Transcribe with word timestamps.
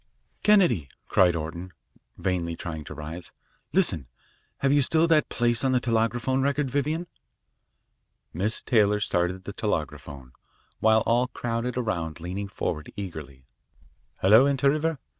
"Kennedy," 0.41 0.89
cried 1.09 1.35
Orton, 1.35 1.73
vainly 2.17 2.55
trying 2.55 2.83
to 2.85 2.95
rise, 2.95 3.33
"listen. 3.71 4.07
Have 4.61 4.73
you 4.73 4.81
still 4.81 5.05
that 5.07 5.29
place 5.29 5.63
on 5.63 5.73
the 5.73 5.79
telegraphone 5.79 6.41
record, 6.41 6.71
Vivian?" 6.71 7.05
Miss 8.33 8.63
Taylor 8.63 8.99
started 8.99 9.43
the 9.43 9.53
telegraphone, 9.53 10.31
while 10.79 11.01
we 11.05 11.11
all 11.11 11.27
crowded 11.27 11.77
around 11.77 12.19
leaning 12.19 12.47
forward 12.47 12.91
eagerly. 12.95 13.45
"Hello. 14.21 14.47
Inter 14.47 14.71
River? 14.71 14.97